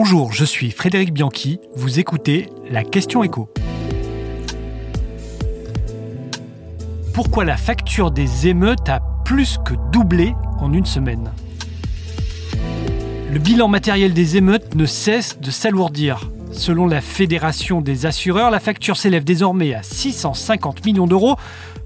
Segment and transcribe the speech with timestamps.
[0.00, 3.48] Bonjour, je suis Frédéric Bianchi, vous écoutez la question écho.
[7.12, 11.32] Pourquoi la facture des émeutes a plus que doublé en une semaine?
[13.32, 16.30] Le bilan matériel des émeutes ne cesse de s'alourdir.
[16.52, 21.34] Selon la Fédération des assureurs, la facture s'élève désormais à 650 millions d'euros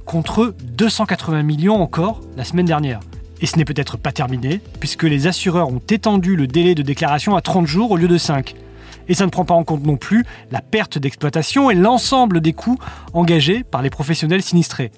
[0.04, 3.00] contre 280 millions encore la semaine dernière.
[3.42, 7.34] Et ce n'est peut-être pas terminé, puisque les assureurs ont étendu le délai de déclaration
[7.34, 8.54] à 30 jours au lieu de 5.
[9.08, 12.52] Et ça ne prend pas en compte non plus la perte d'exploitation et l'ensemble des
[12.52, 12.78] coûts
[13.12, 14.92] engagés par les professionnels sinistrés.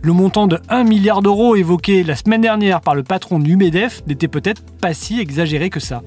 [0.00, 4.06] Le montant de 1 milliard d'euros évoqué la semaine dernière par le patron du MEDEF
[4.06, 6.02] n'était peut-être pas si exagéré que ça.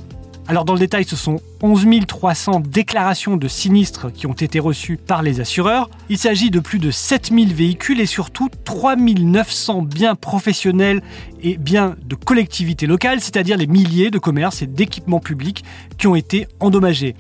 [0.52, 4.98] Alors dans le détail, ce sont 11 300 déclarations de sinistres qui ont été reçues
[4.98, 5.90] par les assureurs.
[6.10, 11.02] Il s'agit de plus de 7000 véhicules et surtout 3900 biens professionnels
[11.42, 15.64] et biens de collectivités locales, c'est-à-dire les milliers de commerces et d'équipements publics
[15.98, 17.16] qui ont été endommagés.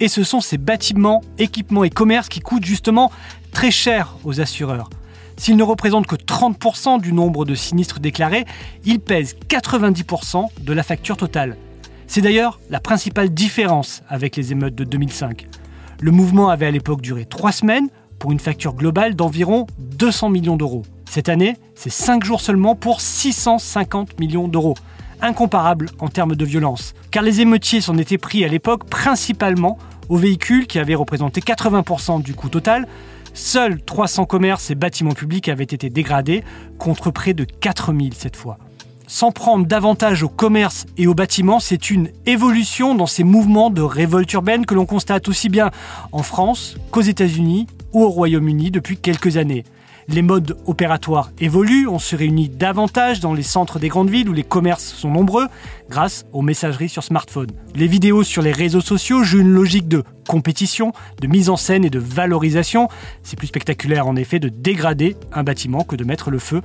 [0.00, 3.12] Et ce sont ces bâtiments, équipements et commerces qui coûtent justement
[3.52, 4.90] très cher aux assureurs.
[5.36, 8.44] S'ils ne représentent que 30% du nombre de sinistres déclarés,
[8.84, 11.56] ils pèsent 90% de la facture totale.
[12.14, 15.48] C'est d'ailleurs la principale différence avec les émeutes de 2005.
[15.98, 20.58] Le mouvement avait à l'époque duré trois semaines pour une facture globale d'environ 200 millions
[20.58, 20.82] d'euros.
[21.08, 24.74] Cette année, c'est 5 jours seulement pour 650 millions d'euros.
[25.22, 29.78] Incomparable en termes de violence, car les émeutiers s'en étaient pris à l'époque principalement
[30.10, 32.88] aux véhicules qui avaient représenté 80% du coût total.
[33.32, 36.44] Seuls 300 commerces et bâtiments publics avaient été dégradés,
[36.76, 38.58] contre près de 4000 cette fois
[39.12, 43.82] s'en prendre davantage au commerce et aux bâtiments, c'est une évolution dans ces mouvements de
[43.82, 45.70] révolte urbaine que l'on constate aussi bien
[46.12, 49.64] en France qu'aux États-Unis ou au Royaume-Uni depuis quelques années.
[50.08, 54.32] Les modes opératoires évoluent, on se réunit davantage dans les centres des grandes villes où
[54.32, 55.46] les commerces sont nombreux
[55.90, 57.50] grâce aux messageries sur smartphone.
[57.74, 61.84] Les vidéos sur les réseaux sociaux jouent une logique de compétition, de mise en scène
[61.84, 62.88] et de valorisation.
[63.22, 66.62] C'est plus spectaculaire en effet de dégrader un bâtiment que de mettre le feu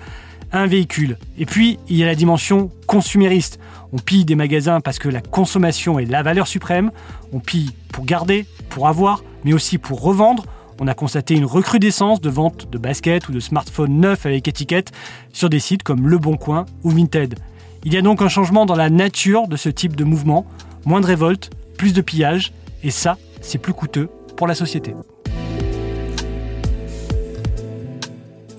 [0.52, 1.18] un véhicule.
[1.38, 3.60] Et puis, il y a la dimension consumériste.
[3.94, 6.92] On pille des magasins parce que la consommation est la valeur suprême.
[7.32, 10.46] On pille pour garder, pour avoir, mais aussi pour revendre.
[10.80, 14.92] On a constaté une recrudescence de vente de baskets ou de smartphones neufs avec étiquette
[15.34, 17.36] sur des sites comme Le Bon Coin ou Vinted.
[17.84, 20.46] Il y a donc un changement dans la nature de ce type de mouvement.
[20.86, 22.54] Moins de révolte, plus de pillage,
[22.84, 24.94] et ça, c'est plus coûteux pour la société.